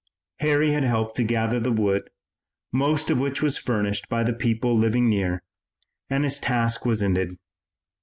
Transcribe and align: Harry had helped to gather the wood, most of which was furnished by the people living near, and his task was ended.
Harry 0.39 0.71
had 0.71 0.83
helped 0.83 1.15
to 1.15 1.23
gather 1.23 1.59
the 1.59 1.71
wood, 1.71 2.09
most 2.73 3.11
of 3.11 3.19
which 3.19 3.43
was 3.43 3.59
furnished 3.59 4.09
by 4.09 4.23
the 4.23 4.33
people 4.33 4.75
living 4.75 5.07
near, 5.07 5.43
and 6.09 6.23
his 6.23 6.39
task 6.39 6.87
was 6.87 7.03
ended. 7.03 7.35